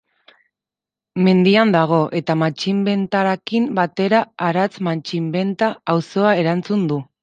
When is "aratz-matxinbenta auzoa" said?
4.51-6.39